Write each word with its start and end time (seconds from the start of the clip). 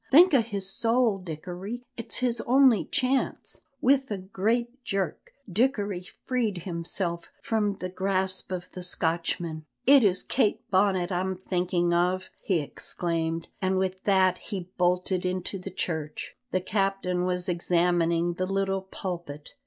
Think 0.09 0.33
o' 0.33 0.41
his 0.41 0.67
soul, 0.67 1.19
Dickory; 1.19 1.83
it's 1.95 2.15
his 2.15 2.41
only 2.47 2.85
chance!" 2.85 3.61
With 3.81 4.09
a 4.09 4.17
great 4.17 4.83
jerk 4.83 5.31
Dickory 5.47 6.07
freed 6.25 6.63
himself 6.63 7.29
from 7.43 7.75
the 7.75 7.89
grasp 7.89 8.51
of 8.51 8.71
the 8.71 8.81
Scotchman. 8.81 9.65
"It 9.85 10.03
is 10.03 10.23
Kate 10.23 10.67
Bonnet 10.71 11.11
I 11.11 11.19
am 11.19 11.35
thinking 11.35 11.93
of!" 11.93 12.31
he 12.41 12.61
exclaimed, 12.61 13.47
and 13.61 13.77
with 13.77 14.03
that 14.05 14.39
he 14.39 14.71
bolted 14.75 15.23
into 15.23 15.59
the 15.59 15.69
church. 15.69 16.35
The 16.49 16.61
captain 16.61 17.23
was 17.23 17.47
examining 17.47 18.33
the 18.33 18.47
little 18.47 18.81
pulpit. 18.89 19.53